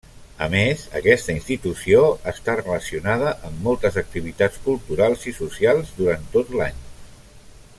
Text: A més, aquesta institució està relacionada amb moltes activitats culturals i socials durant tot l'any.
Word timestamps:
A 0.43 0.45
més, 0.51 0.83
aquesta 0.99 1.33
institució 1.33 1.99
està 2.31 2.55
relacionada 2.61 3.33
amb 3.49 3.61
moltes 3.67 4.01
activitats 4.03 4.61
culturals 4.69 5.27
i 5.33 5.35
socials 5.41 5.93
durant 6.01 6.27
tot 6.37 6.55
l'any. 6.61 6.81